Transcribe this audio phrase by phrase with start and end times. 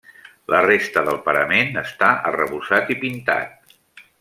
[0.53, 3.79] La resta del parament està arrebossat i pintat.